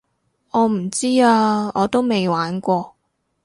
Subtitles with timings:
[0.49, 2.95] 我唔知啊我都未玩過